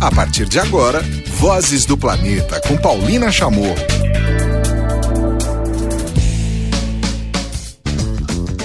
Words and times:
A 0.00 0.10
partir 0.10 0.48
de 0.48 0.58
agora, 0.58 1.02
Vozes 1.26 1.84
do 1.84 1.94
Planeta 1.94 2.58
com 2.66 2.74
Paulina 2.74 3.30
Chamorro. 3.30 3.76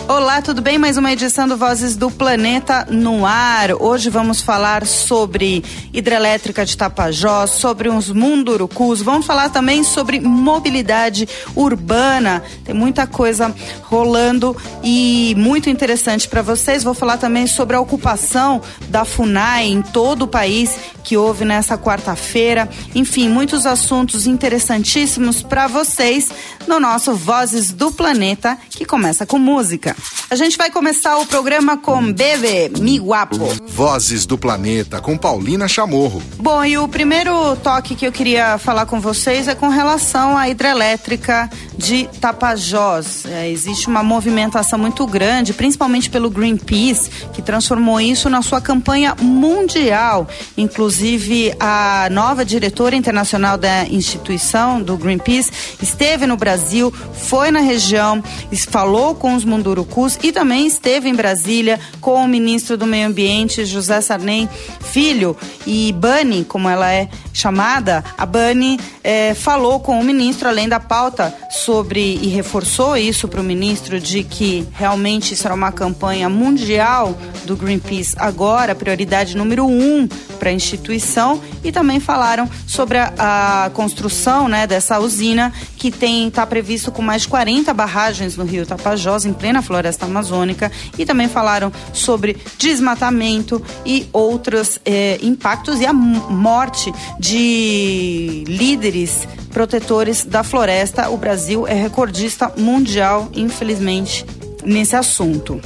Olá, 0.07 0.39
tudo 0.39 0.61
bem? 0.61 0.77
Mais 0.77 0.97
uma 0.97 1.11
edição 1.11 1.47
do 1.47 1.57
Vozes 1.57 1.95
do 1.95 2.11
Planeta 2.11 2.85
no 2.91 3.25
ar. 3.25 3.71
Hoje 3.71 4.07
vamos 4.07 4.39
falar 4.39 4.85
sobre 4.85 5.63
hidrelétrica 5.91 6.63
de 6.63 6.77
Tapajós, 6.77 7.49
sobre 7.49 7.89
os 7.89 8.11
mundurucus. 8.11 9.01
Vamos 9.01 9.25
falar 9.25 9.49
também 9.49 9.83
sobre 9.83 10.19
mobilidade 10.19 11.27
urbana. 11.55 12.43
Tem 12.63 12.75
muita 12.75 13.07
coisa 13.07 13.53
rolando 13.81 14.55
e 14.83 15.33
muito 15.39 15.71
interessante 15.71 16.27
para 16.27 16.43
vocês. 16.43 16.83
Vou 16.83 16.93
falar 16.93 17.17
também 17.17 17.47
sobre 17.47 17.75
a 17.75 17.81
ocupação 17.81 18.61
da 18.89 19.05
FUNAI 19.05 19.69
em 19.69 19.81
todo 19.81 20.21
o 20.21 20.27
país 20.27 20.77
que 21.03 21.17
houve 21.17 21.45
nessa 21.45 21.77
quarta-feira. 21.77 22.69
Enfim, 22.93 23.27
muitos 23.27 23.65
assuntos 23.65 24.27
interessantíssimos 24.27 25.41
para 25.41 25.67
vocês 25.67 26.29
no 26.67 26.79
nosso 26.79 27.13
Vozes 27.15 27.71
do 27.71 27.91
Planeta, 27.91 28.57
que 28.69 28.85
começa 28.85 29.25
com 29.25 29.37
música. 29.37 29.94
A 30.29 30.35
gente 30.35 30.57
vai 30.57 30.71
começar 30.71 31.17
o 31.17 31.25
programa 31.25 31.77
com 31.77 32.11
Bebe 32.11 32.81
Mi 32.81 32.97
Guapo. 32.99 33.37
Vozes 33.67 34.25
do 34.25 34.37
Planeta 34.37 34.99
com 34.99 35.17
Paulina 35.17 35.67
Chamorro. 35.67 36.21
Bom, 36.37 36.65
e 36.65 36.77
o 36.77 36.87
primeiro 36.87 37.55
toque 37.57 37.95
que 37.95 38.07
eu 38.07 38.11
queria 38.11 38.57
falar 38.57 38.87
com 38.87 38.99
vocês 38.99 39.47
é 39.47 39.53
com 39.53 39.69
relação 39.69 40.35
à 40.35 40.49
hidrelétrica 40.49 41.49
de 41.77 42.09
Tapajós. 42.19 43.25
É, 43.25 43.49
existe 43.49 43.87
uma 43.87 44.01
movimentação 44.01 44.79
muito 44.79 45.05
grande, 45.05 45.53
principalmente 45.53 46.09
pelo 46.09 46.29
Greenpeace, 46.29 47.09
que 47.31 47.41
transformou 47.41 48.01
isso 48.01 48.29
na 48.29 48.41
sua 48.41 48.59
campanha 48.59 49.15
mundial. 49.21 50.27
Inclusive, 50.57 51.53
a 51.59 52.07
nova 52.11 52.43
diretora 52.43 52.95
internacional 52.95 53.57
da 53.57 53.85
instituição, 53.85 54.81
do 54.81 54.97
Greenpeace, 54.97 55.51
esteve 55.81 56.25
no 56.25 56.35
Brasil, 56.35 56.91
foi 57.13 57.51
na 57.51 57.59
região, 57.59 58.23
falou 58.69 59.13
com 59.13 59.35
os 59.35 59.45
mundurucus 59.85 60.17
e 60.23 60.31
também 60.31 60.65
esteve 60.67 61.07
em 61.07 61.15
Brasília 61.15 61.79
com 62.01 62.23
o 62.23 62.27
ministro 62.27 62.77
do 62.77 62.85
Meio 62.85 63.07
Ambiente, 63.07 63.65
José 63.65 64.01
Sarney 64.01 64.49
Filho, 64.81 65.37
e 65.65 65.93
Bani, 65.93 66.43
como 66.45 66.69
ela 66.69 66.91
é 66.91 67.09
chamada, 67.33 68.03
a 68.17 68.25
Bani 68.25 68.79
é, 69.03 69.33
falou 69.33 69.79
com 69.79 69.99
o 69.99 70.03
ministro, 70.03 70.47
além 70.47 70.67
da 70.67 70.79
pauta 70.79 71.35
sobre 71.49 72.19
e 72.21 72.27
reforçou 72.27 72.97
isso 72.97 73.27
para 73.27 73.41
o 73.41 73.43
ministro 73.43 73.99
de 73.99 74.23
que 74.23 74.67
realmente 74.73 75.35
será 75.35 75.53
uma 75.53 75.71
campanha 75.71 76.29
mundial 76.29 77.17
do 77.45 77.55
Greenpeace 77.55 78.15
agora, 78.17 78.75
prioridade 78.75 79.35
número 79.35 79.65
um 79.65 80.07
para 80.45 80.51
a 80.51 80.53
instituição 80.53 81.41
e 81.63 81.71
também 81.71 81.99
falaram 81.99 82.47
sobre 82.67 82.99
a, 82.99 83.65
a 83.65 83.69
construção 83.71 84.47
né, 84.47 84.67
dessa 84.67 84.99
usina 84.99 85.51
que 85.75 85.89
tem 85.89 86.27
está 86.27 86.45
previsto 86.45 86.91
com 86.91 87.01
mais 87.01 87.23
de 87.23 87.29
40 87.29 87.73
barragens 87.73 88.37
no 88.37 88.43
Rio 88.43 88.63
Tapajós, 88.63 89.25
em 89.25 89.33
plena 89.33 89.63
floresta 89.63 90.05
amazônica, 90.05 90.71
e 90.99 91.05
também 91.05 91.27
falaram 91.27 91.71
sobre 91.91 92.37
desmatamento 92.59 93.59
e 93.83 94.07
outros 94.13 94.79
eh, 94.85 95.17
impactos 95.23 95.81
e 95.81 95.85
a 95.87 95.93
morte 95.93 96.93
de 97.19 98.43
líderes 98.47 99.27
protetores 99.49 100.23
da 100.25 100.43
floresta. 100.43 101.09
O 101.09 101.17
Brasil 101.17 101.65
é 101.67 101.73
recordista 101.73 102.53
mundial, 102.55 103.29
infelizmente, 103.33 104.23
nesse 104.63 104.95
assunto. 104.95 105.59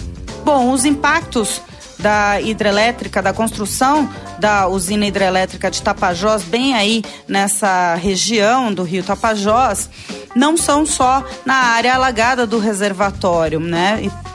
Bom, 0.45 0.71
os 0.71 0.85
impactos 0.85 1.61
da 1.99 2.39
hidrelétrica, 2.39 3.21
da 3.21 3.33
construção 3.33 4.09
da 4.39 4.67
usina 4.67 5.05
hidrelétrica 5.05 5.69
de 5.69 5.81
Tapajós, 5.81 6.43
bem 6.43 6.73
aí 6.73 7.03
nessa 7.27 7.95
região 7.95 8.73
do 8.73 8.83
rio 8.83 9.03
Tapajós, 9.03 9.89
não 10.35 10.55
são 10.55 10.85
só 10.85 11.23
na 11.45 11.55
área 11.55 11.95
alagada 11.95 12.47
do 12.47 12.59
reservatório, 12.59 13.59
né? 13.59 13.99
E 14.03 14.28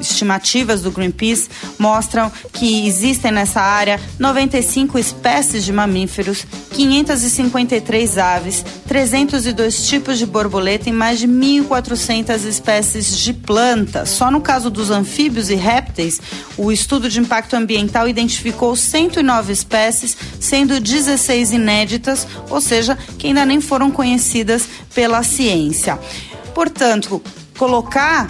estimativas 0.00 0.82
do 0.82 0.90
Greenpeace 0.90 1.48
mostram 1.78 2.30
que 2.52 2.86
existem 2.86 3.30
nessa 3.30 3.60
área 3.60 4.00
95 4.18 4.98
espécies 4.98 5.64
de 5.64 5.72
mamíferos, 5.72 6.46
553 6.72 8.18
aves, 8.18 8.64
302 8.86 9.86
tipos 9.86 10.18
de 10.18 10.26
borboleta 10.26 10.88
e 10.88 10.92
mais 10.92 11.18
de 11.18 11.28
1.400 11.28 12.44
espécies 12.46 13.18
de 13.18 13.32
plantas. 13.32 14.10
Só 14.10 14.30
no 14.30 14.40
caso 14.40 14.70
dos 14.70 14.90
anfíbios 14.90 15.50
e 15.50 15.54
répteis, 15.54 16.20
o 16.56 16.72
estudo 16.72 17.08
de 17.08 17.20
impacto 17.20 17.54
ambiental 17.54 18.08
identificou 18.08 18.74
109 18.74 19.52
espécies, 19.52 20.16
sendo 20.38 20.80
16 20.80 21.52
inéditas, 21.52 22.26
ou 22.48 22.60
seja, 22.60 22.96
que 23.18 23.26
ainda 23.26 23.44
nem 23.44 23.60
foram 23.60 23.90
conhecidas 23.90 24.68
pela 24.94 25.22
ciência. 25.22 25.98
Portanto, 26.54 27.22
colocar 27.56 28.26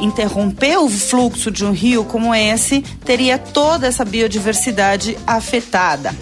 interromper 0.00 0.78
o 0.78 0.88
fluxo 0.88 1.50
de 1.50 1.64
um 1.64 1.72
rio 1.72 2.04
como 2.04 2.34
esse 2.34 2.82
teria 3.04 3.38
toda 3.38 3.86
essa 3.86 4.04
biodiversidade 4.04 5.16
afetada. 5.26 6.14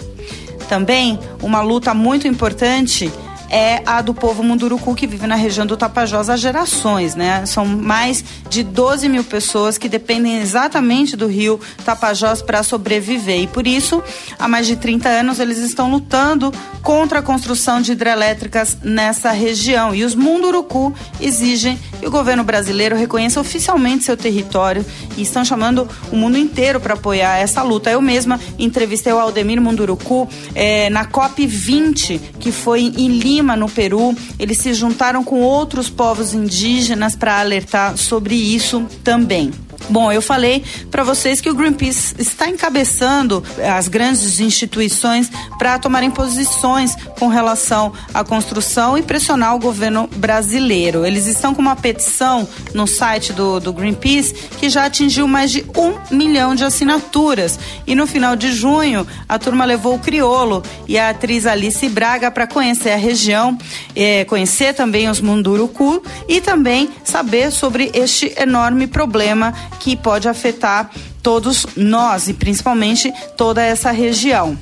Também 0.67 1.19
uma 1.41 1.61
luta 1.61 1.93
muito 1.93 2.27
importante 2.27 3.11
é 3.49 3.81
a 3.85 4.01
do 4.01 4.13
povo 4.13 4.43
munduruku 4.43 4.93
que 4.95 5.07
vive 5.07 5.27
na 5.27 5.35
região 5.35 5.65
do 5.65 5.77
Tapajós 5.77 6.29
há 6.29 6.35
gerações, 6.35 7.15
né? 7.15 7.45
São 7.45 7.65
mais 7.65 8.23
de 8.49 8.63
12 8.63 9.07
mil 9.09 9.23
pessoas 9.23 9.77
que 9.77 9.87
dependem 9.87 10.39
exatamente 10.39 11.15
do 11.15 11.27
rio 11.27 11.59
Tapajós 11.85 12.41
para 12.41 12.63
sobreviver. 12.63 13.41
E 13.41 13.47
por 13.47 13.65
isso, 13.65 14.03
há 14.37 14.47
mais 14.47 14.67
de 14.67 14.75
30 14.75 15.09
anos, 15.09 15.39
eles 15.39 15.57
estão 15.57 15.89
lutando 15.89 16.53
contra 16.81 17.19
a 17.19 17.21
construção 17.21 17.81
de 17.81 17.93
hidrelétricas 17.93 18.77
nessa 18.81 19.31
região. 19.31 19.93
E 19.95 20.03
os 20.03 20.15
munduruku 20.15 20.93
exigem 21.19 21.79
que 21.99 22.07
o 22.07 22.11
governo 22.11 22.43
brasileiro 22.43 22.95
reconheça 22.95 23.39
oficialmente 23.39 24.03
seu 24.03 24.17
território 24.17 24.85
e 25.15 25.21
estão 25.21 25.43
chamando 25.43 25.87
o 26.11 26.15
mundo 26.15 26.37
inteiro 26.37 26.79
para 26.79 26.93
apoiar 26.93 27.37
essa 27.37 27.61
luta. 27.61 27.89
Eu 27.89 28.01
mesma 28.01 28.39
entrevistei 28.59 29.13
o 29.13 29.19
Aldemir 29.19 29.61
Munduruku 29.61 30.27
eh, 30.53 30.89
na 30.89 31.05
COP 31.05 31.45
20, 31.45 32.19
que 32.39 32.51
foi 32.51 32.81
em 32.81 33.07
Lima 33.17 33.36
Lima, 33.37 33.55
no 33.55 33.69
Peru, 33.69 34.15
eles 34.39 34.57
se 34.57 34.73
juntaram 34.73 35.23
com 35.23 35.41
outros 35.41 35.91
povos 35.91 36.33
indígenas 36.33 37.15
para 37.15 37.39
alertar 37.39 37.95
sobre 37.95 38.33
isso 38.33 38.87
também. 39.03 39.51
Bom, 39.89 40.11
eu 40.11 40.21
falei 40.21 40.63
para 40.91 41.03
vocês 41.03 41.39
que 41.39 41.49
o 41.49 41.55
Greenpeace 41.55 42.15
está 42.19 42.49
encabeçando 42.49 43.43
as 43.77 43.87
grandes 43.87 44.39
instituições 44.39 45.31
para 45.57 45.79
tomarem 45.79 46.11
posições 46.11 46.95
com 47.17 47.27
relação 47.27 47.93
à 48.13 48.23
construção 48.23 48.97
e 48.97 49.01
pressionar 49.01 49.55
o 49.55 49.59
governo 49.59 50.09
brasileiro. 50.17 51.05
Eles 51.05 51.25
estão 51.25 51.55
com 51.55 51.61
uma 51.61 51.75
petição 51.75 52.47
no 52.73 52.85
site 52.85 53.31
do, 53.31 53.59
do 53.59 53.71
Greenpeace 53.71 54.33
que 54.59 54.69
já 54.69 54.85
atingiu 54.85 55.27
mais 55.27 55.51
de 55.51 55.65
um 55.75 55.93
milhão 56.13 56.53
de 56.53 56.63
assinaturas. 56.63 57.57
E 57.85 57.95
no 57.95 58.05
final 58.05 58.35
de 58.35 58.51
junho, 58.51 59.07
a 59.27 59.39
turma 59.39 59.63
levou 59.63 59.95
o 59.95 59.99
criolo 59.99 60.63
e 60.87 60.97
a 60.97 61.09
atriz 61.09 61.45
Alice 61.45 61.87
Braga 61.89 62.29
para 62.29 62.45
conhecer 62.45 62.91
a 62.91 62.97
região, 62.97 63.57
eh, 63.95 64.25
conhecer 64.25 64.73
também 64.73 65.09
os 65.09 65.21
Munduruku 65.21 66.03
e 66.27 66.41
também 66.41 66.89
saber 67.03 67.51
sobre 67.51 67.89
este 67.93 68.33
enorme 68.37 68.87
problema 68.87 69.53
que 69.79 69.95
pode 69.95 70.27
afetar 70.27 70.89
todos 71.21 71.65
nós 71.75 72.27
e 72.27 72.33
principalmente 72.33 73.11
toda 73.35 73.61
essa 73.61 73.91
região. 73.91 74.57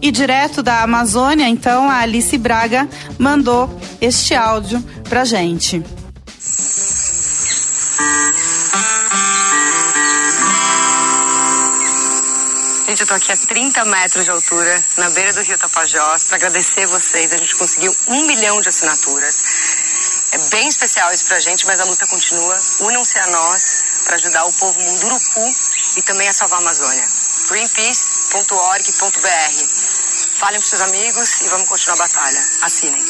E 0.00 0.10
direto 0.10 0.62
da 0.62 0.82
Amazônia, 0.82 1.48
então, 1.48 1.90
a 1.90 1.98
Alice 1.98 2.36
Braga 2.38 2.88
mandou 3.18 3.68
este 4.00 4.34
áudio 4.34 4.82
pra 5.08 5.24
gente. 5.24 5.82
Gente, 12.86 13.00
eu 13.02 13.06
tô 13.06 13.14
aqui 13.14 13.32
a 13.32 13.36
30 13.36 13.84
metros 13.84 14.24
de 14.24 14.30
altura, 14.30 14.84
na 14.96 15.10
beira 15.10 15.32
do 15.34 15.42
rio 15.42 15.58
Tapajós, 15.58 16.24
para 16.24 16.36
agradecer 16.36 16.86
vocês. 16.86 17.32
A 17.32 17.36
gente 17.36 17.54
conseguiu 17.56 17.94
um 18.08 18.26
milhão 18.26 18.60
de 18.62 18.68
assinaturas. 18.70 19.42
É 20.32 20.38
bem 20.50 20.68
especial 20.68 21.12
isso 21.12 21.26
pra 21.26 21.38
gente, 21.38 21.66
mas 21.66 21.80
a 21.80 21.84
luta 21.84 22.06
continua. 22.06 22.56
Unam-se 22.80 23.18
a 23.18 23.26
nós 23.26 23.82
para 24.08 24.16
ajudar 24.16 24.44
o 24.46 24.52
povo 24.54 24.80
Munduruku 24.80 25.54
e 25.98 26.02
também 26.02 26.26
a 26.28 26.32
salvar 26.32 26.60
a 26.60 26.62
Amazônia. 26.62 27.06
greenpeace.org.br 27.48 30.38
Falem 30.38 30.60
para 30.60 30.68
seus 30.68 30.80
amigos 30.80 31.42
e 31.42 31.48
vamos 31.48 31.68
continuar 31.68 31.96
a 31.96 31.98
batalha. 31.98 32.42
Assinem. 32.62 33.04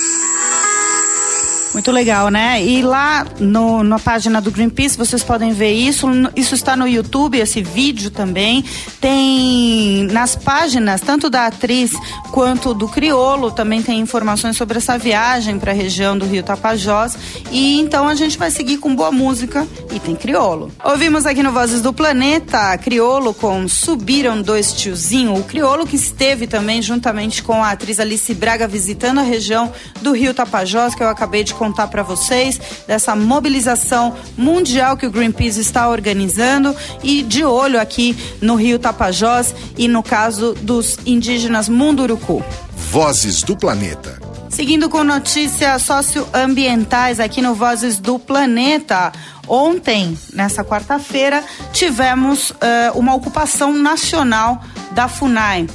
Muito 1.79 1.93
legal, 1.93 2.29
né? 2.29 2.61
E 2.61 2.83
lá 2.83 3.25
no, 3.39 3.85
na 3.85 4.01
página 4.01 4.41
do 4.41 4.51
Greenpeace 4.51 4.99
vocês 4.99 5.23
podem 5.23 5.53
ver 5.53 5.71
isso. 5.71 6.09
Isso 6.35 6.57
está 6.57 6.77
no 6.77 6.89
YouTube, 6.89 7.39
esse 7.39 7.63
vídeo 7.63 8.11
também. 8.11 8.65
Tem 9.01 10.09
nas 10.11 10.35
páginas, 10.35 11.01
tanto 11.01 11.31
da 11.31 11.47
atriz 11.47 11.93
quanto 12.33 12.75
do 12.75 12.89
Criolo, 12.89 13.53
também 13.53 13.81
tem 13.81 14.01
informações 14.01 14.57
sobre 14.57 14.79
essa 14.79 14.99
viagem 14.99 15.57
para 15.57 15.71
a 15.71 15.75
região 15.75 16.19
do 16.19 16.27
Rio 16.27 16.43
Tapajós. 16.43 17.17
E 17.53 17.79
então 17.79 18.09
a 18.09 18.15
gente 18.17 18.37
vai 18.37 18.51
seguir 18.51 18.79
com 18.79 18.93
boa 18.93 19.13
música 19.13 19.65
e 19.95 20.01
tem 20.01 20.17
Criolo. 20.17 20.73
Ouvimos 20.83 21.27
aqui 21.27 21.45
no 21.45 21.53
Vozes 21.53 21.81
do 21.81 21.93
Planeta, 21.93 22.77
Criolo 22.79 23.33
com 23.33 23.69
Subiram 23.69 24.43
Dois 24.43 24.73
Tiozinho. 24.73 25.37
O 25.37 25.45
Criolo 25.45 25.87
que 25.87 25.95
esteve 25.95 26.49
também 26.49 26.83
juntamente 26.83 27.41
com 27.41 27.63
a 27.63 27.71
atriz 27.71 28.01
Alice 28.01 28.35
Braga 28.35 28.67
visitando 28.67 29.21
a 29.21 29.23
região 29.23 29.73
do 30.03 30.11
Rio 30.11 30.35
Tapajós, 30.35 30.93
que 30.93 31.05
eu 31.05 31.09
acabei 31.09 31.45
de 31.45 31.55
contar 31.55 31.68
para 31.73 32.03
vocês, 32.03 32.61
dessa 32.87 33.15
mobilização 33.15 34.15
mundial 34.37 34.97
que 34.97 35.07
o 35.07 35.11
Greenpeace 35.11 35.61
está 35.61 35.89
organizando 35.89 36.75
e 37.03 37.23
de 37.23 37.45
olho 37.45 37.81
aqui 37.81 38.17
no 38.41 38.55
Rio 38.55 38.79
Tapajós 38.79 39.55
e 39.77 39.89
no 39.89 40.03
caso 40.03 40.55
dos 40.55 40.99
indígenas 41.07 41.69
Munduruku. 41.69 42.43
Vozes 42.91 43.43
do 43.43 43.57
Planeta. 43.57 44.19
Seguindo 44.49 44.89
com 44.89 45.05
notícias 45.05 45.83
socioambientais 45.83 47.21
aqui 47.21 47.43
no 47.43 47.55
Vozes 47.55 47.99
do 47.99 48.19
Planeta. 48.19 49.13
Ontem, 49.47 50.17
nessa 50.33 50.65
quarta-feira, 50.65 51.45
tivemos 51.73 52.51
uh, 52.51 52.55
uma 52.95 53.15
ocupação 53.15 53.73
nacional 53.73 54.63
da 54.93 55.07
FUNAI 55.07 55.67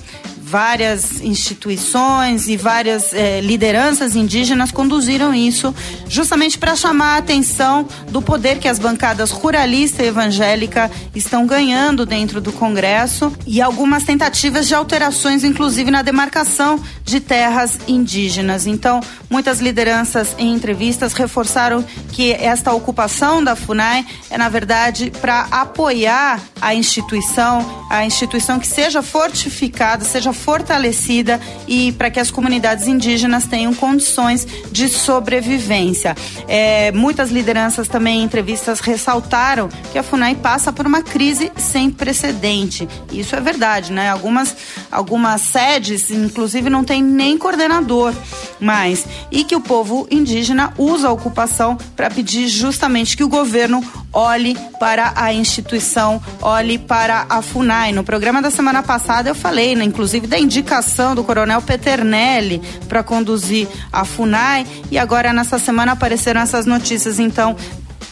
várias 0.53 1.19
instituições 1.21 2.47
e 2.47 2.55
várias 2.55 3.11
eh, 3.11 3.41
lideranças 3.41 4.15
indígenas 4.15 4.71
conduziram 4.71 5.33
isso 5.33 5.73
justamente 6.07 6.59
para 6.59 6.75
chamar 6.75 7.15
a 7.15 7.17
atenção 7.17 7.87
do 8.11 8.21
poder 8.21 8.59
que 8.59 8.67
as 8.67 8.77
bancadas 8.77 9.31
ruralista 9.31 10.03
e 10.03 10.09
evangélica 10.09 10.91
estão 11.15 11.47
ganhando 11.47 12.05
dentro 12.05 12.39
do 12.39 12.51
Congresso 12.51 13.33
e 13.47 13.63
algumas 13.63 14.03
tentativas 14.03 14.67
de 14.67 14.75
alterações, 14.75 15.43
inclusive 15.43 15.89
na 15.89 16.03
demarcação 16.03 16.79
de 17.03 17.19
terras 17.19 17.79
indígenas. 17.87 18.67
Então, 18.67 19.01
muitas 19.31 19.59
lideranças 19.59 20.35
em 20.37 20.53
entrevistas 20.53 21.13
reforçaram 21.13 21.83
que 22.11 22.31
esta 22.33 22.71
ocupação 22.71 23.43
da 23.43 23.55
FUNAI 23.55 24.05
é, 24.29 24.37
na 24.37 24.49
verdade, 24.49 25.11
para 25.19 25.47
apoiar 25.49 26.39
a 26.61 26.75
instituição, 26.75 27.85
a 27.89 28.05
instituição 28.05 28.59
que 28.59 28.67
seja 28.67 29.01
fortificada, 29.01 30.05
seja 30.05 30.31
fortalecida 30.43 31.39
e 31.67 31.91
para 31.93 32.11
que 32.11 32.19
as 32.19 32.29
comunidades 32.29 32.85
indígenas 32.85 33.47
tenham 33.47 33.73
condições 33.73 34.45
de 34.71 34.89
sobrevivência. 34.89 36.15
É, 36.47 36.91
muitas 36.91 37.31
lideranças 37.31 37.87
também 37.87 38.19
em 38.19 38.23
entrevistas 38.23 38.79
ressaltaram 38.79 39.69
que 39.91 39.97
a 39.97 40.03
FUNAI 40.03 40.35
passa 40.35 40.73
por 40.73 40.85
uma 40.85 41.01
crise 41.01 41.51
sem 41.55 41.89
precedente. 41.89 42.87
Isso 43.11 43.35
é 43.35 43.41
verdade, 43.41 43.91
né? 43.93 44.09
Algumas, 44.09 44.55
algumas 44.91 45.41
sedes, 45.41 46.11
inclusive, 46.11 46.69
não 46.69 46.83
tem 46.83 47.01
nem 47.01 47.37
coordenador 47.37 48.13
mais. 48.59 49.05
E 49.31 49.43
que 49.43 49.55
o 49.55 49.61
povo 49.61 50.07
indígena 50.11 50.73
usa 50.77 51.07
a 51.07 51.11
ocupação 51.11 51.77
para 51.95 52.09
pedir 52.09 52.47
justamente 52.47 53.15
que 53.15 53.23
o 53.23 53.29
governo 53.29 53.83
olhe 54.13 54.55
para 54.79 55.13
a 55.15 55.33
instituição, 55.33 56.21
olhe 56.41 56.77
para 56.77 57.25
a 57.27 57.41
FUNAI. 57.41 57.91
No 57.91 58.03
programa 58.03 58.41
da 58.41 58.51
semana 58.51 58.83
passada 58.83 59.29
eu 59.29 59.35
falei, 59.35 59.75
né, 59.75 59.83
inclusive, 59.83 60.27
da 60.27 60.37
indicação 60.37 61.15
do 61.15 61.23
coronel 61.23 61.61
Peternelli 61.61 62.61
para 62.87 63.03
conduzir 63.03 63.67
a 63.91 64.05
FUNAI 64.05 64.65
e 64.91 64.97
agora 64.97 65.33
nessa 65.33 65.57
semana 65.57 65.93
apareceram 65.93 66.41
essas 66.41 66.65
notícias. 66.65 67.19
Então, 67.19 67.55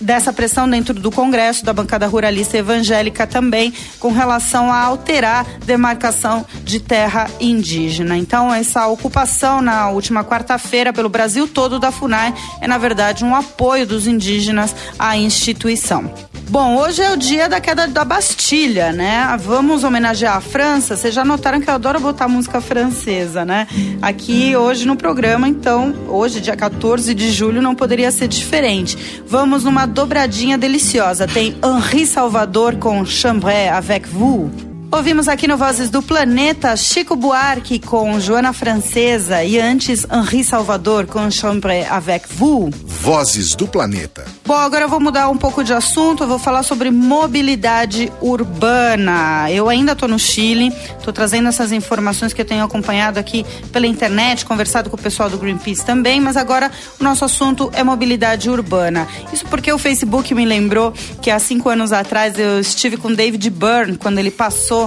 dessa 0.01 0.33
pressão 0.33 0.69
dentro 0.69 0.94
do 0.94 1.12
Congresso, 1.12 1.63
da 1.63 1.71
bancada 1.71 2.07
ruralista 2.07 2.57
evangélica 2.57 3.27
também, 3.27 3.74
com 4.00 4.12
relação 4.12 4.71
a 4.71 4.81
alterar 4.81 5.45
demarcação 5.65 6.45
de 6.63 6.80
terra 6.80 7.30
indígena. 7.39 8.18
Então, 8.18 8.53
essa 8.53 8.88
ocupação 8.88 9.62
na 9.62 9.89
última 9.89 10.24
quarta-feira 10.24 10.92
pelo 10.92 11.09
Brasil 11.09 11.48
todo 11.48 11.80
da 11.80 11.92
FUNAI 11.92 12.33
é, 12.59 12.68
na 12.68 12.77
verdade, 12.77 13.24
um 13.24 13.36
apoio 13.36 13.86
dos 13.86 14.07
indígenas 14.07 14.75
à 14.98 15.15
instituição. 15.15 16.31
Bom, 16.51 16.75
hoje 16.75 17.01
é 17.01 17.09
o 17.13 17.15
dia 17.15 17.48
da 17.48 17.62
queda 17.62 17.88
da 17.88 18.03
Bastilha, 18.03 18.92
né? 18.92 19.38
Vamos 19.39 19.86
homenagear 19.86 20.36
a 20.36 20.42
França. 20.42 20.98
Vocês 20.98 21.13
já 21.13 21.24
notaram 21.24 21.62
que 21.62 21.69
eu 21.69 21.74
adoro 21.74 21.98
botar 21.98 22.27
música 22.27 22.59
francesa, 22.59 23.45
né? 23.45 23.65
Aqui 24.01 24.53
hoje 24.53 24.86
no 24.86 24.98
programa, 24.98 25.48
então, 25.48 25.95
hoje, 26.09 26.42
dia 26.42 26.57
14 26.57 27.13
de 27.13 27.31
julho, 27.31 27.62
não 27.62 27.74
poderia 27.74 28.12
ser 28.12 28.27
diferente. 28.27 29.24
Vamos 29.25 29.63
numa 29.63 29.86
dobradinha 29.86 30.57
deliciosa. 30.57 31.25
Tem 31.25 31.56
Henri 31.63 32.06
Salvador 32.06 32.75
com 32.75 33.06
Chambray 33.06 33.69
avec 33.69 34.06
vous. 34.09 34.71
Ouvimos 34.94 35.30
aqui 35.30 35.48
no 35.48 35.56
Vozes 35.56 35.90
do 35.90 36.02
Planeta 36.02 36.76
Chico 36.76 37.16
Buarque 37.16 37.80
com 37.80 38.20
Joana 38.20 38.52
Francesa 38.52 39.42
e 39.42 39.58
antes 39.58 40.06
Henri 40.12 40.44
Salvador 40.44 41.06
com 41.06 41.32
Chambre 41.32 41.86
avec 41.90 42.28
vous. 42.28 42.70
Vozes 42.86 43.56
do 43.56 43.66
Planeta. 43.68 44.26
Bom, 44.46 44.58
agora 44.58 44.84
eu 44.84 44.90
vou 44.90 45.00
mudar 45.00 45.30
um 45.30 45.38
pouco 45.38 45.64
de 45.64 45.74
assunto, 45.74 46.24
eu 46.24 46.28
vou 46.28 46.38
falar 46.38 46.62
sobre 46.64 46.92
mobilidade 46.92 48.12
urbana. 48.22 49.50
Eu 49.50 49.70
ainda 49.70 49.94
estou 49.94 50.10
no 50.10 50.20
Chile, 50.20 50.74
estou 50.98 51.14
trazendo 51.14 51.48
essas 51.48 51.72
informações 51.72 52.34
que 52.34 52.42
eu 52.42 52.46
tenho 52.46 52.64
acompanhado 52.64 53.18
aqui 53.18 53.46
pela 53.72 53.88
internet, 53.88 54.46
conversado 54.46 54.90
com 54.90 54.98
o 54.98 55.02
pessoal 55.02 55.30
do 55.30 55.38
Greenpeace 55.38 55.86
também, 55.86 56.20
mas 56.20 56.36
agora 56.36 56.70
o 57.00 57.04
nosso 57.04 57.24
assunto 57.24 57.72
é 57.74 57.82
mobilidade 57.82 58.50
urbana. 58.50 59.08
Isso 59.32 59.46
porque 59.46 59.72
o 59.72 59.78
Facebook 59.78 60.36
me 60.36 60.46
lembrou 60.46 60.94
que 61.22 61.32
há 61.32 61.40
cinco 61.40 61.70
anos 61.70 61.94
atrás 61.94 62.38
eu 62.38 62.60
estive 62.60 62.98
com 62.98 63.12
David 63.14 63.50
Byrne 63.50 63.98
quando 63.98 64.20
ele 64.20 64.32
passou 64.32 64.81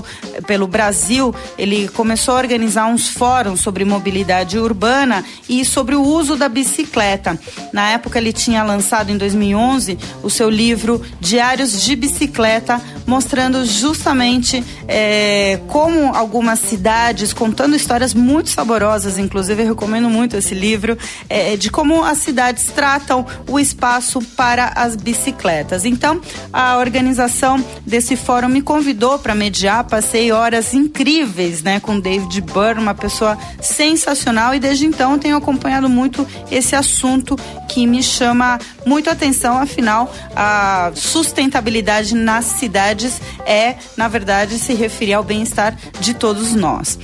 pelo 0.46 0.66
Brasil, 0.66 1.34
ele 1.58 1.88
começou 1.88 2.34
a 2.34 2.38
organizar 2.38 2.86
uns 2.86 3.08
fóruns 3.08 3.60
sobre 3.60 3.84
mobilidade 3.84 4.58
urbana 4.58 5.24
e 5.48 5.64
sobre 5.64 5.94
o 5.94 6.02
uso 6.02 6.36
da 6.36 6.48
bicicleta. 6.48 7.38
Na 7.72 7.90
época, 7.90 8.18
ele 8.18 8.32
tinha 8.32 8.62
lançado 8.62 9.10
em 9.10 9.16
2011 9.18 9.98
o 10.22 10.30
seu 10.30 10.48
livro 10.48 11.00
Diários 11.20 11.82
de 11.82 11.96
Bicicleta, 11.96 12.80
mostrando 13.06 13.64
justamente 13.64 14.64
é, 14.88 15.60
como 15.68 16.14
algumas 16.14 16.58
cidades, 16.58 17.32
contando 17.32 17.76
histórias 17.76 18.14
muito 18.14 18.50
saborosas, 18.50 19.18
inclusive 19.18 19.62
eu 19.62 19.68
recomendo 19.68 20.08
muito 20.08 20.36
esse 20.36 20.54
livro, 20.54 20.96
é, 21.28 21.56
de 21.56 21.70
como 21.70 22.02
as 22.02 22.18
cidades 22.18 22.66
tratam 22.66 23.26
o 23.48 23.58
espaço 23.58 24.20
para 24.36 24.72
as 24.74 24.96
bicicletas. 24.96 25.84
Então, 25.84 26.20
a 26.52 26.78
organização 26.78 27.62
desse 27.86 28.16
fórum 28.16 28.48
me 28.48 28.62
convidou 28.62 29.18
para 29.18 29.34
mediar 29.34 29.83
passei 29.84 30.32
horas 30.32 30.74
incríveis, 30.74 31.62
né, 31.62 31.80
com 31.80 31.98
David 32.00 32.40
Byrne, 32.40 32.80
uma 32.80 32.94
pessoa 32.94 33.38
sensacional 33.60 34.54
e 34.54 34.60
desde 34.60 34.86
então 34.86 35.18
tenho 35.18 35.36
acompanhado 35.36 35.88
muito 35.88 36.26
esse 36.50 36.74
assunto 36.74 37.36
que 37.68 37.86
me 37.86 38.02
chama 38.02 38.58
muito 38.86 39.10
atenção, 39.10 39.58
afinal, 39.58 40.12
a 40.34 40.92
sustentabilidade 40.94 42.14
nas 42.14 42.44
cidades 42.44 43.20
é, 43.46 43.76
na 43.96 44.08
verdade, 44.08 44.58
se 44.58 44.74
referir 44.74 45.14
ao 45.14 45.22
bem-estar 45.24 45.76
de 46.00 46.14
todos 46.14 46.54
nós. 46.54 46.98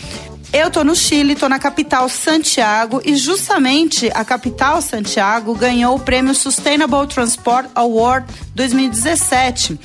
Eu 0.53 0.69
tô 0.69 0.82
no 0.82 0.97
Chile, 0.97 1.37
tô 1.37 1.49
na 1.49 1.60
capital 1.60 2.08
Santiago 2.08 3.01
e 3.05 3.15
justamente 3.15 4.10
a 4.13 4.25
capital 4.25 4.82
Santiago 4.82 5.55
ganhou 5.55 5.94
o 5.94 6.01
prêmio 6.01 6.34
Sustainable 6.34 7.06
Transport 7.06 7.70
Award 7.72 8.27
2017. 8.56 9.79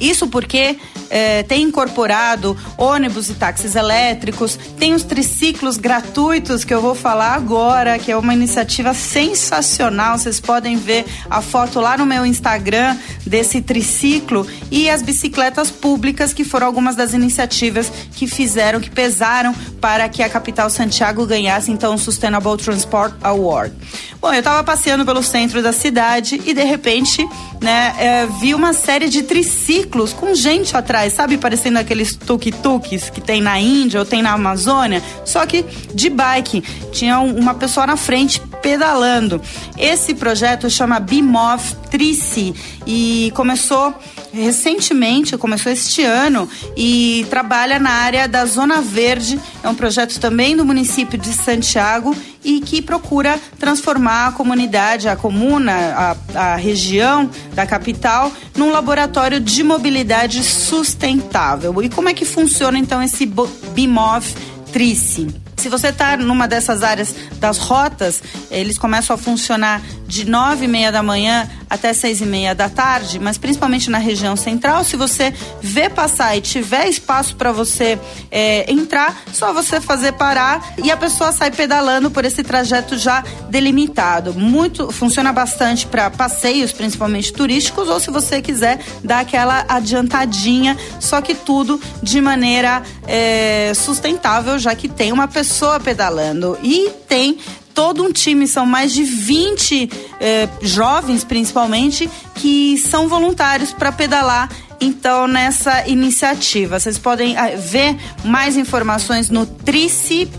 Isso 0.00 0.28
porque 0.28 0.78
é, 1.10 1.42
tem 1.42 1.62
incorporado 1.62 2.56
ônibus 2.76 3.28
e 3.28 3.34
táxis 3.34 3.74
elétricos, 3.74 4.58
tem 4.78 4.94
os 4.94 5.02
triciclos 5.02 5.76
gratuitos 5.76 6.64
que 6.64 6.72
eu 6.72 6.80
vou 6.80 6.94
falar 6.94 7.34
agora, 7.34 7.98
que 7.98 8.10
é 8.10 8.16
uma 8.16 8.34
iniciativa 8.34 8.94
sensacional. 8.94 10.18
Vocês 10.18 10.40
podem 10.40 10.76
ver 10.76 11.04
a 11.30 11.40
foto 11.40 11.80
lá 11.80 11.96
no 11.96 12.06
meu 12.06 12.24
Instagram 12.24 12.96
desse 13.26 13.60
triciclo 13.60 14.46
e 14.70 14.88
as 14.88 15.02
bicicletas 15.02 15.70
públicas, 15.70 16.32
que 16.32 16.44
foram 16.44 16.66
algumas 16.66 16.96
das 16.96 17.12
iniciativas 17.14 17.90
que 18.14 18.26
fizeram, 18.26 18.80
que 18.80 18.90
pesaram 18.90 19.54
para 19.80 20.08
que 20.08 20.22
a 20.22 20.28
capital 20.28 20.70
Santiago 20.70 21.26
ganhasse 21.26 21.70
então 21.70 21.94
o 21.94 21.98
Sustainable 21.98 22.56
Transport 22.56 23.14
Award. 23.22 23.74
Bom, 24.20 24.32
eu 24.32 24.40
estava 24.40 24.64
passeando 24.64 25.04
pelo 25.04 25.22
centro 25.22 25.62
da 25.62 25.72
cidade 25.72 26.40
e 26.44 26.52
de 26.52 26.64
repente, 26.64 27.26
né, 27.60 27.94
é, 27.98 28.26
vi 28.40 28.52
uma 28.54 28.72
série 28.72 29.08
de 29.08 29.22
triciclos 29.22 29.87
com 29.88 30.34
gente 30.34 30.76
atrás, 30.76 31.12
sabe, 31.12 31.36
parecendo 31.36 31.78
aqueles 31.78 32.16
tuk-tuks 32.16 33.10
que 33.10 33.20
tem 33.20 33.40
na 33.40 33.58
Índia 33.58 34.00
ou 34.00 34.06
tem 34.06 34.22
na 34.22 34.32
Amazônia, 34.32 35.02
só 35.24 35.44
que 35.46 35.64
de 35.94 36.08
bike. 36.08 36.62
Tinha 36.92 37.20
uma 37.20 37.54
pessoa 37.54 37.86
na 37.86 37.96
frente 37.96 38.40
pedalando. 38.62 39.40
Esse 39.76 40.14
projeto 40.14 40.68
chama 40.68 41.00
Bimov 41.00 41.62
Trici 41.90 42.54
e 42.86 43.32
começou 43.34 43.94
recentemente, 44.32 45.36
começou 45.36 45.72
este 45.72 46.02
ano 46.02 46.48
e 46.76 47.26
trabalha 47.30 47.78
na 47.78 47.90
área 47.90 48.28
da 48.28 48.44
Zona 48.44 48.80
Verde. 48.80 49.40
É 49.62 49.68
um 49.68 49.74
projeto 49.74 50.18
também 50.20 50.56
do 50.56 50.64
município 50.64 51.18
de 51.18 51.32
Santiago 51.32 52.16
e 52.44 52.60
que 52.60 52.80
procura 52.80 53.38
transformar 53.58 54.28
a 54.28 54.32
comunidade, 54.32 55.08
a 55.08 55.16
comuna, 55.16 56.16
a, 56.34 56.52
a 56.52 56.56
região 56.56 57.30
da 57.54 57.66
capital 57.66 58.32
num 58.56 58.70
laboratório 58.70 59.40
de 59.40 59.62
mobilidade 59.62 60.42
sustentável. 60.42 61.82
E 61.82 61.88
como 61.88 62.08
é 62.08 62.14
que 62.14 62.24
funciona 62.24 62.78
então 62.78 63.02
esse 63.02 63.26
BIMOV 63.74 64.34
Trice? 64.72 65.28
Se 65.58 65.68
você 65.68 65.88
está 65.88 66.16
numa 66.16 66.46
dessas 66.46 66.84
áreas 66.84 67.12
das 67.40 67.58
rotas, 67.58 68.22
eles 68.48 68.78
começam 68.78 69.14
a 69.14 69.18
funcionar 69.18 69.82
de 70.06 70.24
nove 70.24 70.66
e 70.66 70.68
meia 70.68 70.92
da 70.92 71.02
manhã 71.02 71.50
até 71.68 71.92
seis 71.92 72.20
e 72.20 72.26
meia 72.26 72.54
da 72.54 72.68
tarde, 72.68 73.18
mas 73.18 73.38
principalmente 73.38 73.90
na 73.90 73.98
região 73.98 74.36
central. 74.36 74.84
Se 74.84 74.96
você 74.96 75.32
vê 75.60 75.88
passar 75.88 76.36
e 76.36 76.40
tiver 76.40 76.88
espaço 76.88 77.36
para 77.36 77.52
você 77.52 77.98
é, 78.30 78.70
entrar, 78.70 79.14
só 79.32 79.52
você 79.52 79.80
fazer 79.80 80.12
parar 80.12 80.74
e 80.82 80.90
a 80.90 80.96
pessoa 80.96 81.32
sai 81.32 81.50
pedalando 81.50 82.10
por 82.10 82.24
esse 82.24 82.42
trajeto 82.42 82.96
já 82.96 83.22
delimitado. 83.48 84.34
Muito 84.34 84.90
funciona 84.92 85.32
bastante 85.32 85.86
para 85.86 86.10
passeios, 86.10 86.72
principalmente 86.72 87.32
turísticos, 87.32 87.88
ou 87.88 88.00
se 88.00 88.10
você 88.10 88.40
quiser 88.40 88.80
dar 89.02 89.20
aquela 89.20 89.64
adiantadinha, 89.68 90.76
só 91.00 91.20
que 91.20 91.34
tudo 91.34 91.80
de 92.02 92.20
maneira 92.20 92.82
é, 93.06 93.72
sustentável, 93.74 94.58
já 94.58 94.74
que 94.74 94.88
tem 94.88 95.12
uma 95.12 95.28
pessoa 95.28 95.80
pedalando 95.80 96.58
e 96.62 96.90
tem 97.08 97.38
todo 97.78 98.02
um 98.02 98.12
time, 98.12 98.48
são 98.48 98.66
mais 98.66 98.92
de 98.92 99.04
20 99.04 99.88
eh, 100.18 100.48
jovens, 100.60 101.22
principalmente, 101.22 102.10
que 102.34 102.76
são 102.76 103.06
voluntários 103.06 103.72
para 103.72 103.92
pedalar 103.92 104.50
então 104.80 105.28
nessa 105.28 105.86
iniciativa. 105.86 106.80
Vocês 106.80 106.98
podem 106.98 107.36
ah, 107.36 107.52
ver 107.56 107.96
mais 108.24 108.56
informações 108.56 109.30
no 109.30 109.46
trice.cl 109.46 110.32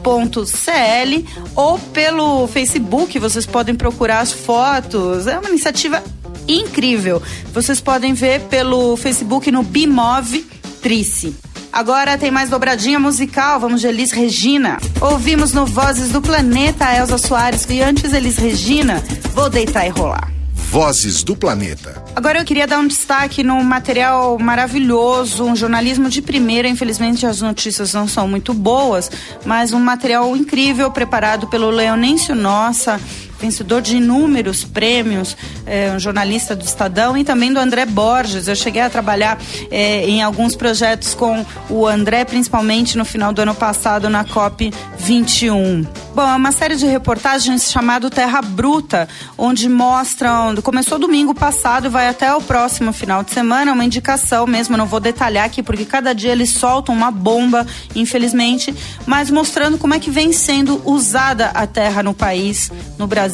ou 1.56 1.80
pelo 1.80 2.46
Facebook, 2.48 3.18
vocês 3.18 3.46
podem 3.46 3.74
procurar 3.74 4.20
as 4.20 4.34
fotos. 4.34 5.26
É 5.26 5.40
uma 5.40 5.50
iniciativa 5.50 6.04
incrível. 6.46 7.24
Vocês 7.54 7.80
podem 7.80 8.14
ver 8.14 8.42
pelo 8.50 8.98
Facebook 8.98 9.50
no 9.50 9.64
Bimove 9.64 10.46
Trice. 10.82 11.34
Agora 11.80 12.18
tem 12.18 12.30
mais 12.30 12.50
dobradinha 12.50 13.00
musical, 13.00 13.58
vamos 13.58 13.80
de 13.80 13.88
Elis 13.88 14.12
Regina. 14.12 14.80
Ouvimos 15.00 15.54
no 15.54 15.66
Vozes 15.66 16.10
do 16.10 16.22
Planeta 16.22 16.86
a 16.86 16.98
Elza 16.98 17.18
Soares 17.18 17.66
e 17.70 17.82
antes 17.82 18.12
Elis 18.12 18.36
Regina, 18.36 19.02
vou 19.34 19.50
deitar 19.50 19.88
e 19.88 19.90
rolar. 19.90 20.30
Vozes 20.54 21.24
do 21.24 21.38
Planeta. 21.38 22.04
Agora 22.14 22.38
eu 22.38 22.44
queria 22.44 22.68
dar 22.68 22.80
um 22.80 22.88
destaque 22.88 23.44
num 23.44 23.64
material 23.64 24.38
maravilhoso, 24.38 25.46
um 25.46 25.56
jornalismo 25.56 26.10
de 26.10 26.22
primeira. 26.22 26.68
Infelizmente 26.68 27.26
as 27.26 27.40
notícias 27.40 27.94
não 27.94 28.10
são 28.10 28.28
muito 28.28 28.54
boas, 28.54 29.10
mas 29.46 29.72
um 29.72 29.80
material 29.80 30.36
incrível 30.36 30.92
preparado 30.92 31.48
pelo 31.48 31.70
Leonêncio 31.70 32.36
Nossa 32.36 33.00
vencedor 33.40 33.82
de 33.82 33.98
inúmeros 33.98 34.64
prêmios, 34.64 35.36
é, 35.66 35.92
um 35.92 36.00
jornalista 36.00 36.56
do 36.56 36.66
Estadão 36.66 37.18
e 37.18 37.24
também 37.24 37.54
do 37.54 37.60
André 37.60 37.86
Borges. 37.86 38.48
Eu 38.48 38.56
cheguei 38.56 38.82
a 38.82 38.90
trabalhar 38.90 39.38
é, 39.72 40.08
em 40.08 40.22
alguns 40.22 40.56
projetos 40.56 41.14
com 41.14 41.46
o 41.70 41.88
André, 41.88 42.26
principalmente 42.26 42.98
no 42.98 43.06
final 43.06 43.32
do 43.32 43.42
ano 43.42 43.56
passado 43.56 44.10
na 44.10 44.24
COP 44.24 44.72
21. 44.98 45.86
Bom, 46.14 46.28
é 46.28 46.36
uma 46.36 46.52
série 46.52 46.76
de 46.76 46.86
reportagens 46.86 47.72
chamado 47.72 48.10
Terra 48.10 48.42
Bruta, 48.42 49.08
onde 49.38 49.70
mostram. 49.70 50.56
Começou 50.62 51.00
domingo 51.00 51.34
passado 51.34 51.90
vai 51.90 52.10
até 52.10 52.34
o 52.34 52.42
próximo 52.42 52.92
final 52.92 53.24
de 53.24 53.32
semana. 53.32 53.72
Uma 53.72 53.86
indicação 53.86 54.46
mesmo, 54.46 54.76
não 54.76 54.86
vou 54.86 55.00
detalhar 55.00 55.46
aqui, 55.46 55.64
porque 55.64 55.86
cada 55.86 56.14
dia 56.14 56.32
eles 56.32 56.50
soltam 56.50 56.94
uma 56.94 57.12
bomba, 57.12 57.66
infelizmente, 57.96 58.76
mas 59.06 59.32
mostrando 59.32 59.78
como 59.78 59.94
é 59.94 60.00
que 60.00 60.12
vem 60.12 60.34
sendo 60.34 60.82
usada 60.84 61.48
a 61.54 61.66
terra 61.66 62.04
no 62.04 62.14
país, 62.14 62.72
no 62.98 63.08
Brasil, 63.08 63.29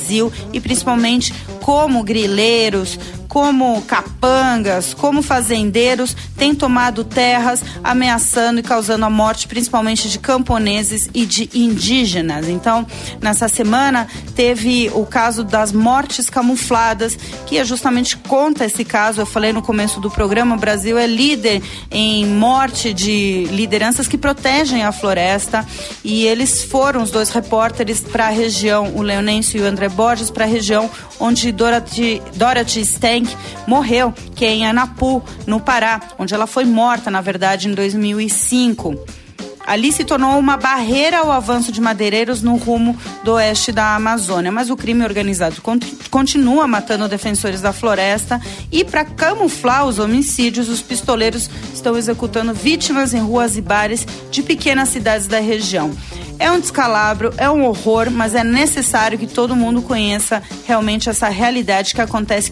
e 0.53 0.59
principalmente 0.59 1.33
como 1.61 2.03
grileiros, 2.03 2.99
como 3.27 3.81
capangas, 3.81 4.93
como 4.93 5.21
fazendeiros 5.21 6.15
têm 6.37 6.55
tomado 6.55 7.03
terras, 7.03 7.61
ameaçando 7.83 8.59
e 8.59 8.63
causando 8.63 9.03
a 9.03 9.09
morte, 9.09 9.47
principalmente 9.47 10.09
de 10.09 10.19
camponeses 10.19 11.09
e 11.13 11.25
de 11.25 11.49
indígenas. 11.53 12.47
Então, 12.47 12.87
nessa 13.21 13.49
semana 13.49 14.07
teve 14.35 14.91
o 14.93 15.05
caso 15.05 15.43
das 15.43 15.71
mortes 15.71 16.29
camufladas, 16.29 17.17
que 17.45 17.57
é 17.57 17.63
justamente 17.63 18.17
conta 18.17 18.65
esse 18.65 18.83
caso. 18.83 19.21
Eu 19.21 19.25
falei 19.25 19.53
no 19.53 19.61
começo 19.61 19.99
do 19.99 20.11
programa, 20.11 20.55
o 20.55 20.59
Brasil 20.59 20.97
é 20.97 21.07
líder 21.07 21.63
em 21.89 22.25
morte 22.25 22.93
de 22.93 23.45
lideranças 23.45 24.07
que 24.07 24.17
protegem 24.17 24.83
a 24.83 24.91
floresta 24.91 25.65
e 26.03 26.25
eles 26.25 26.63
foram 26.63 27.01
os 27.01 27.11
dois 27.11 27.29
repórteres 27.29 28.01
para 28.01 28.27
a 28.27 28.29
região, 28.29 28.93
o 28.95 29.01
Leonense 29.01 29.57
e 29.57 29.61
o 29.61 29.65
André 29.65 29.89
Borges, 29.89 30.29
para 30.29 30.45
a 30.45 30.47
região 30.47 30.89
onde 31.19 31.51
Dorothy, 31.51 32.21
Dorothy 32.35 32.81
Stank 32.81 33.35
morreu, 33.65 34.13
que 34.35 34.43
é 34.43 34.49
em 34.49 34.67
Anapu, 34.67 35.23
no 35.47 35.59
Pará, 35.59 36.01
onde 36.19 36.33
ela 36.33 36.45
foi 36.45 36.65
morta, 36.65 37.09
na 37.09 37.21
verdade, 37.21 37.69
em 37.69 37.73
2005. 37.73 39.24
Ali 39.65 39.91
se 39.91 40.03
tornou 40.03 40.37
uma 40.37 40.57
barreira 40.57 41.19
ao 41.19 41.31
avanço 41.31 41.71
de 41.71 41.81
madeireiros 41.81 42.41
no 42.41 42.55
rumo 42.55 42.95
do 43.23 43.33
oeste 43.33 43.71
da 43.71 43.95
Amazônia. 43.95 44.51
Mas 44.51 44.69
o 44.69 44.77
crime 44.77 45.03
organizado 45.03 45.61
continua 46.09 46.67
matando 46.67 47.07
defensores 47.07 47.61
da 47.61 47.73
floresta 47.73 48.39
e, 48.71 48.83
para 48.83 49.03
camuflar 49.03 49.85
os 49.85 49.99
homicídios, 49.99 50.69
os 50.69 50.81
pistoleiros 50.81 51.49
estão 51.73 51.97
executando 51.97 52.53
vítimas 52.53 53.13
em 53.13 53.19
ruas 53.19 53.57
e 53.57 53.61
bares 53.61 54.05
de 54.29 54.43
pequenas 54.43 54.89
cidades 54.89 55.27
da 55.27 55.39
região. 55.39 55.91
É 56.37 56.51
um 56.51 56.59
descalabro, 56.59 57.33
é 57.37 57.49
um 57.49 57.65
horror, 57.65 58.11
mas 58.11 58.35
é 58.35 58.43
necessário 58.43 59.17
que 59.17 59.27
todo 59.27 59.55
mundo 59.55 59.81
conheça 59.81 60.41
realmente 60.65 61.09
essa 61.09 61.29
realidade 61.29 61.93
que 61.93 62.01
acontece 62.01 62.51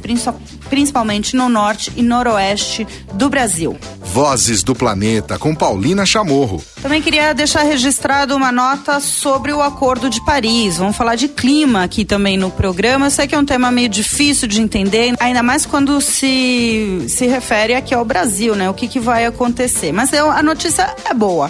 principalmente 0.69 1.35
no 1.35 1.49
norte 1.49 1.91
e 1.95 2.01
noroeste 2.01 2.87
do 3.13 3.29
Brasil. 3.29 3.77
Vozes 4.01 4.61
do 4.61 4.75
Planeta 4.75 5.39
com 5.39 5.55
Paulina 5.55 6.05
Chamorro. 6.05 6.63
Também 6.81 7.01
queria 7.01 7.33
deixar 7.33 7.63
registrado 7.63 8.35
uma 8.35 8.51
nota 8.51 8.99
sobre 8.99 9.51
o 9.51 9.61
Acordo 9.61 10.09
de 10.09 10.23
Paris. 10.23 10.77
Vamos 10.77 10.95
falar 10.95 11.15
de 11.15 11.27
clima 11.27 11.83
aqui 11.83 12.05
também 12.05 12.37
no 12.37 12.51
programa. 12.51 13.07
Eu 13.07 13.11
sei 13.11 13.27
que 13.27 13.33
é 13.33 13.39
um 13.39 13.45
tema 13.45 13.71
meio 13.71 13.89
difícil 13.89 14.47
de 14.47 14.61
entender, 14.61 15.15
ainda 15.19 15.41
mais 15.41 15.65
quando 15.65 15.99
se, 15.99 17.05
se 17.09 17.25
refere 17.25 17.73
aqui 17.73 17.93
ao 17.93 18.05
Brasil, 18.05 18.55
né? 18.55 18.69
O 18.69 18.73
que, 18.73 18.87
que 18.87 18.99
vai 18.99 19.25
acontecer. 19.25 19.91
Mas 19.91 20.13
eu, 20.13 20.29
a 20.29 20.43
notícia 20.43 20.95
é 21.05 21.13
boa 21.13 21.49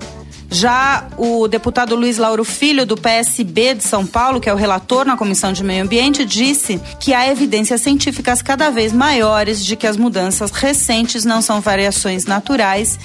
Já 0.50 1.06
o 1.16 1.46
deputado 1.46 1.94
Luiz 1.94 2.18
Lauro 2.18 2.44
Filho, 2.44 2.84
do 2.84 2.96
PSB 2.96 3.74
de 3.74 3.84
São 3.84 4.04
Paulo, 4.04 4.40
que 4.40 4.48
é 4.48 4.52
o 4.52 4.56
relator 4.56 5.06
na 5.06 5.16
Comissão 5.16 5.52
de 5.52 5.62
Meio 5.62 5.84
Ambiente, 5.84 6.24
disse 6.24 6.80
que 6.98 7.14
há 7.14 7.28
evidências 7.28 7.80
científicas 7.80 8.42
cada 8.42 8.68
vez 8.68 8.92
maiores 8.92 9.64
de 9.64 9.76
que 9.76 9.86
as 9.86 9.96
mudanças 9.96 10.50
recentes 10.50 11.24
não 11.24 11.40
são 11.40 11.60
variações 11.60 12.24
naturais 12.24 12.98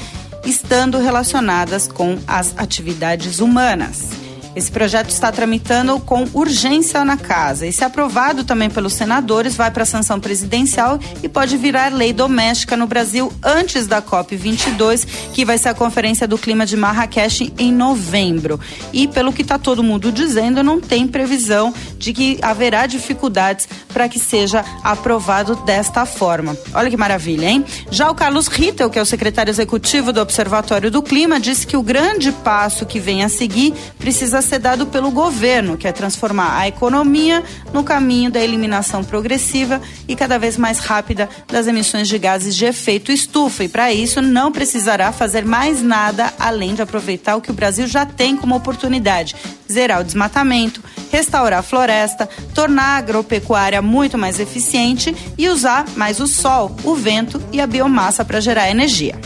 estando 0.43 0.97
relacionadas 0.97 1.87
com 1.87 2.17
as 2.27 2.53
atividades 2.57 3.39
humanas. 3.39 4.24
Esse 4.55 4.71
projeto 4.71 5.09
está 5.09 5.33
tramitando 5.33 5.99
com 5.99 6.25
urgência 6.33 7.03
na 7.03 7.17
casa 7.17 7.67
e, 7.67 7.73
se 7.73 7.83
aprovado 7.83 8.45
também 8.45 8.69
pelos 8.69 8.93
senadores, 8.93 9.55
vai 9.57 9.69
para 9.69 9.83
a 9.83 9.85
sanção 9.85 10.17
presidencial 10.17 10.97
e 11.21 11.27
pode 11.27 11.57
virar 11.57 11.91
lei 11.91 12.13
doméstica 12.13 12.77
no 12.77 12.87
Brasil 12.87 13.33
antes 13.43 13.85
da 13.85 14.01
COP22, 14.01 15.05
que 15.33 15.43
vai 15.43 15.57
ser 15.57 15.69
a 15.69 15.73
Conferência 15.73 16.25
do 16.25 16.37
Clima 16.37 16.65
de 16.65 16.77
Marrakech 16.77 17.53
em 17.57 17.69
novembro. 17.69 18.57
E, 18.93 19.09
pelo 19.09 19.33
que 19.33 19.41
está 19.41 19.59
todo 19.59 19.83
mundo 19.83 20.09
dizendo, 20.09 20.63
não 20.63 20.79
tem 20.79 21.05
previsão 21.05 21.73
de 21.97 22.13
que 22.13 22.39
haverá 22.41 22.85
dificuldades 22.85 23.67
para 23.93 24.07
que 24.07 24.19
seja 24.19 24.63
aprovado 24.83 25.55
desta 25.65 26.05
forma. 26.05 26.55
Olha 26.73 26.89
que 26.89 26.97
maravilha, 26.97 27.47
hein? 27.47 27.65
Já 27.91 28.09
o 28.09 28.15
Carlos 28.15 28.47
Rittel, 28.47 28.89
que 28.89 28.97
é 28.97 29.01
o 29.01 29.05
secretário 29.05 29.51
executivo 29.51 30.13
do 30.13 30.21
Observatório 30.21 30.89
do 30.89 31.01
Clima, 31.01 31.41
disse 31.41 31.67
que 31.67 31.75
o 31.75 31.83
grande 31.83 32.31
passo 32.31 32.85
que 32.85 33.01
vem 33.01 33.21
a 33.21 33.27
seguir 33.27 33.73
precisa 33.99 34.44
ser 34.45 34.59
dado 34.59 34.85
pelo 34.85 35.11
governo, 35.11 35.75
que 35.75 35.87
é 35.87 35.91
transformar 35.91 36.57
a 36.57 36.67
economia 36.67 37.43
no 37.73 37.83
caminho 37.83 38.31
da 38.31 38.39
eliminação 38.39 39.03
progressiva 39.03 39.81
e 40.07 40.15
cada 40.15 40.37
vez 40.37 40.57
mais 40.57 40.79
rápida 40.79 41.29
das 41.47 41.67
emissões 41.67 42.07
de 42.07 42.17
gases 42.17 42.55
de 42.55 42.65
efeito 42.65 43.11
estufa. 43.11 43.63
E 43.63 43.67
para 43.67 43.91
isso 43.91 44.21
não 44.21 44.51
precisará 44.51 45.11
fazer 45.11 45.43
mais 45.43 45.81
nada 45.81 46.33
além 46.39 46.73
de 46.73 46.81
aproveitar 46.81 47.35
o 47.35 47.41
que 47.41 47.51
o 47.51 47.53
Brasil 47.53 47.87
já 47.87 48.05
tem 48.05 48.37
como 48.37 48.55
oportunidade: 48.55 49.35
zerar 49.71 50.01
o 50.01 50.03
desmatamento, 50.03 50.81
restaurar 51.11 51.59
a 51.59 51.63
floresta, 51.63 52.29
tornar 52.53 52.95
a 52.95 52.97
agropecuária 52.97 53.81
muito 53.81 54.17
mais 54.17 54.39
eficiente 54.39 55.15
e 55.37 55.49
usar 55.49 55.85
mais 55.95 56.19
o 56.19 56.27
sol, 56.27 56.75
o 56.83 56.95
vento 56.95 57.41
e 57.51 57.59
a 57.59 57.67
biomassa 57.67 58.23
para 58.23 58.39
gerar 58.39 58.69
energia. 58.69 59.19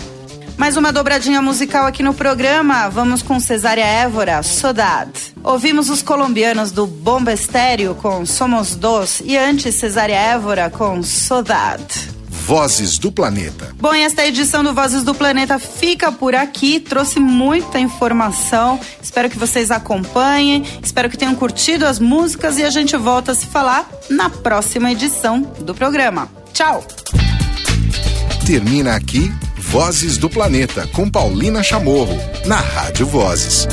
Mais 0.59 0.75
uma 0.75 0.91
dobradinha 0.91 1.41
musical 1.41 1.85
aqui 1.85 2.03
no 2.03 2.13
programa. 2.13 2.89
Vamos 2.89 3.21
com 3.21 3.39
Cesária 3.39 3.85
Évora, 3.85 4.43
Sodad. 4.43 5.09
Ouvimos 5.41 5.89
os 5.89 6.01
colombianos 6.01 6.69
do 6.69 6.85
Bomba 6.85 7.31
Estéreo 7.31 7.95
com 7.95 8.25
Somos 8.25 8.75
Dos 8.75 9.21
e 9.23 9.37
antes 9.37 9.75
Cesária 9.75 10.17
Évora 10.17 10.69
com 10.69 11.01
Sodad. 11.01 11.81
Vozes 12.27 12.97
do 12.97 13.09
Planeta. 13.09 13.73
Bom, 13.79 13.93
esta 13.93 14.27
edição 14.27 14.61
do 14.61 14.73
Vozes 14.73 15.01
do 15.01 15.15
Planeta 15.15 15.57
fica 15.59 16.11
por 16.11 16.35
aqui. 16.35 16.81
Trouxe 16.81 17.21
muita 17.21 17.79
informação. 17.79 18.77
Espero 19.01 19.29
que 19.29 19.39
vocês 19.39 19.71
acompanhem. 19.71 20.65
Espero 20.83 21.09
que 21.09 21.17
tenham 21.17 21.35
curtido 21.35 21.85
as 21.85 21.99
músicas 21.99 22.57
e 22.57 22.63
a 22.63 22.69
gente 22.69 22.97
volta 22.97 23.31
a 23.31 23.35
se 23.35 23.45
falar 23.45 23.89
na 24.09 24.29
próxima 24.29 24.91
edição 24.91 25.39
do 25.61 25.73
programa. 25.73 26.27
Tchau! 26.51 26.85
Termina 28.45 28.95
aqui 28.95 29.31
Vozes 29.69 30.17
do 30.17 30.27
Planeta 30.27 30.87
com 30.87 31.07
Paulina 31.07 31.61
Chamorro, 31.61 32.17
na 32.43 32.55
Rádio 32.55 33.05
Vozes. 33.05 33.67